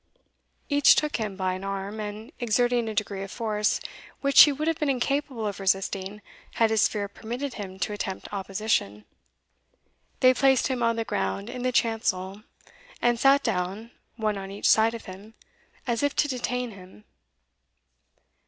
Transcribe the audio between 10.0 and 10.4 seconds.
they